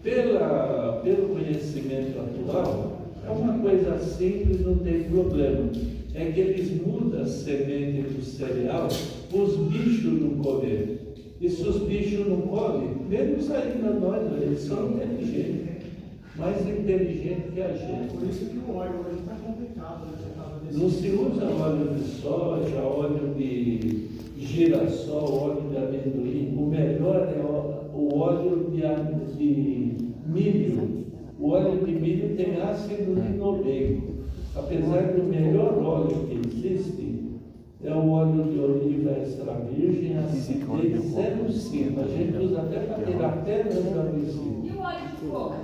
[0.03, 5.69] Pela, pelo conhecimento atual, é uma coisa simples, não tem problema.
[6.13, 8.87] É que eles mudam a semente do cereal
[9.29, 10.97] para os bichos não comerem.
[11.39, 15.67] E se os bichos não comem, menos ainda nós, eles são inteligentes.
[16.35, 18.13] Mais inteligentes que a gente.
[18.13, 20.71] Por isso que o óleo hoje está complicado, né?
[20.71, 26.55] Não se usa óleo de soja, óleo de girassol, óleo de amendoim.
[26.57, 27.56] O melhor é ó-
[27.97, 28.81] o óleo de,
[29.37, 29.95] de
[30.27, 31.05] milho.
[31.39, 34.17] O óleo de milho tem ácido linoleico.
[34.55, 37.27] Apesar do melhor óleo que existe,
[37.83, 41.99] é o óleo de oliva extra virgem, acidez 0,5.
[42.03, 44.39] A gente usa até para tirar pedra da visita.
[44.65, 45.55] E o óleo de coco?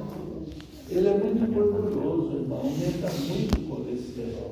[0.89, 4.51] Ele é muito gorduroso, irmão, aumenta muito o colesterol.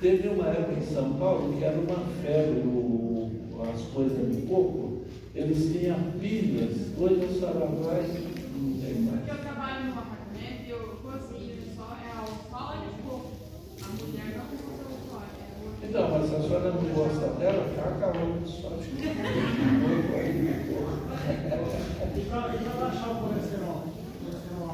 [0.00, 3.30] Teve uma época em São Paulo que era uma febre, o-
[3.72, 4.93] as coisas de coco,
[5.34, 8.02] eles tinham pilhas, hoje a senhora vai,
[8.54, 9.18] não tem mais.
[9.18, 12.14] Porque eu trabalho num apartamento e eu cozinho só, é
[12.50, 13.30] só óleo de coco.
[13.82, 15.34] A mulher não é o óleo.
[15.82, 18.78] Então, mas se a senhora não gosta dela, caca óleo de soja.
[18.78, 19.06] De
[20.70, 20.94] coco.
[22.16, 22.40] E para
[22.78, 23.82] baixar o colesterol?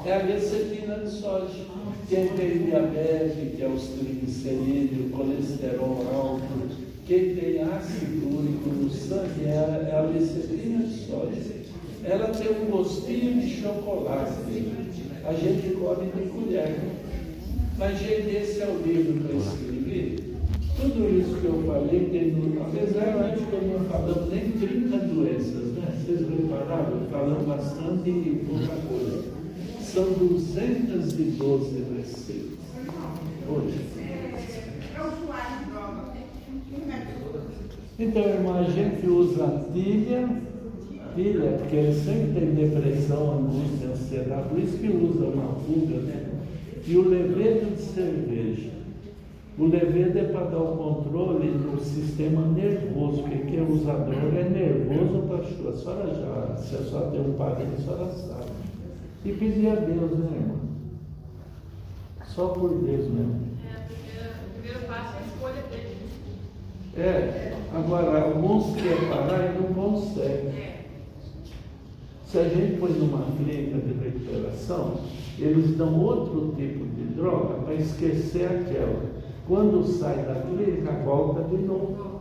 [0.04, 1.64] É a lecitina de soja.
[2.06, 6.79] Quem tem diabetes, que é os triglicerídeos, colesterol alto,
[7.10, 11.42] quem tem ácido úrico no sangue é a, lecitina de soja.
[12.04, 14.38] ela tem um gostinho de chocolate.
[15.24, 16.78] A gente come de colher.
[17.76, 20.36] Mas, gente, esse é o livro que eu escrevi.
[20.80, 22.62] Tudo isso que eu falei tem no.
[22.62, 25.88] Apesar, acho que eu não falamos nem 30 doenças, né?
[26.06, 27.08] Vocês repararam?
[27.10, 29.24] Falamos bastante e pouca coisa.
[29.80, 32.58] São 212 receitas.
[33.48, 33.80] Hoje.
[33.98, 36.10] É usuário de droga.
[38.02, 40.26] Então, irmã, a gente usa tilha,
[41.14, 46.30] tilha, porque ele sempre tem depressão, angústia, ansiedade, por isso que usa uma fuga, né?
[46.86, 48.70] E o levedo de cerveja.
[49.58, 54.48] O levedo é para dar o controle do sistema nervoso, porque quem é usador é
[54.48, 55.36] nervoso para
[55.68, 58.50] a senhora já, se a senhora tem um padre, a senhora sabe.
[59.26, 60.54] E pedir a Deus, né, irmã?
[62.24, 63.40] Só por Deus mesmo.
[63.68, 66.00] É, a primeira- o primeiro passo é a escolha dele.
[66.96, 70.48] É, agora, alguns querem parar e não conseguem.
[70.48, 70.80] É.
[72.26, 74.98] Se a gente põe numa clínica de recuperação,
[75.38, 79.02] eles dão outro tipo de droga para esquecer aquela.
[79.46, 82.20] Quando sai da clínica, volta de novo.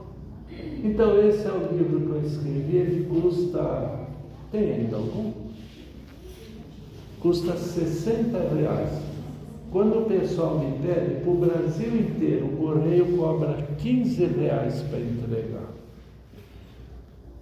[0.84, 4.07] Então, esse é o livro que eu escrevi, ele custa.
[4.51, 5.32] Tem ainda algum?
[7.20, 9.09] Custa 60 reais.
[9.72, 14.99] Quando o pessoal me pede, para o Brasil inteiro, o correio cobra 15 reais para
[14.99, 15.70] entregar.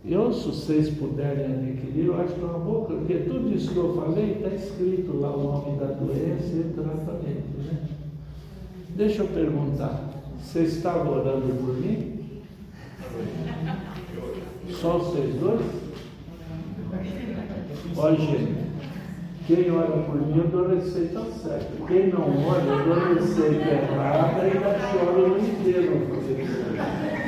[0.04, 3.78] Eu, se vocês puderem adquirir, eu acho que é uma boa, porque tudo isso que
[3.78, 7.58] eu falei está escrito lá o nome da doença e tratamento.
[7.58, 7.88] Né?
[8.90, 10.10] Deixa eu perguntar,
[10.42, 12.42] você estava orando por mim?
[14.70, 15.62] Só vocês dois?
[17.98, 18.67] Olha, gente,
[19.48, 21.86] quem ora por mim, eu dou a receita certa.
[21.88, 27.27] Quem não ora, eu dou a receita errada e ainda choro no inteiro.